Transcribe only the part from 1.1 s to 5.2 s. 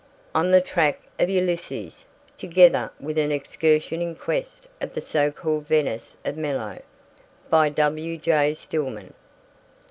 of Ulysses; together with an Excursion in Quest of the